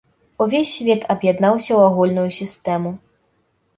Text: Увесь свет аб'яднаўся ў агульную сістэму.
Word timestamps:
Увесь 0.45 0.71
свет 0.77 1.01
аб'яднаўся 1.15 1.71
ў 1.75 1.81
агульную 1.91 2.27
сістэму. 2.39 2.95